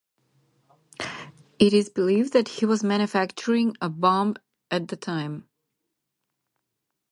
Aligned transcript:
It 1.59 1.73
is 1.73 1.89
believed 1.89 2.33
that 2.33 2.47
he 2.47 2.65
was 2.65 2.83
manufacturing 2.83 3.75
a 3.81 3.87
bomb 3.87 4.35
at 4.71 4.87
the 4.87 4.95
time. 4.95 5.47